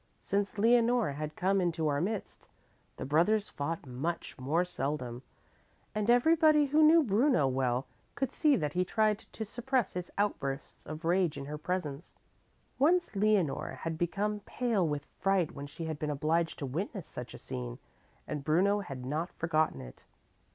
Since 0.19 0.57
Leonore 0.57 1.11
had 1.11 1.35
come 1.35 1.61
into 1.61 1.87
our 1.87 2.01
midst, 2.01 2.47
the 2.97 3.05
brothers 3.05 3.49
fought 3.49 3.85
much 3.85 4.35
more 4.39 4.65
seldom, 4.65 5.21
and 5.93 6.09
everybody 6.09 6.65
who 6.65 6.81
knew 6.81 7.03
Bruno 7.03 7.47
well 7.47 7.85
could 8.15 8.31
see 8.31 8.55
that 8.55 8.73
he 8.73 8.83
tried 8.83 9.19
to 9.19 9.45
suppress 9.45 9.93
his 9.93 10.09
outbursts 10.17 10.87
of 10.87 11.05
rage 11.05 11.37
in 11.37 11.45
her 11.45 11.59
presence. 11.59 12.15
Once 12.79 13.15
Leonore 13.15 13.77
had 13.83 13.99
become 13.99 14.39
pale 14.39 14.87
with 14.87 15.05
fright 15.19 15.51
when 15.51 15.67
she 15.67 15.85
had 15.85 15.99
been 15.99 16.09
obliged 16.09 16.57
to 16.57 16.65
witness 16.65 17.05
such 17.05 17.35
a 17.35 17.37
scene, 17.37 17.77
and 18.27 18.43
Bruno 18.43 18.79
had 18.79 19.05
not 19.05 19.31
forgotten 19.31 19.81
it. 19.81 20.03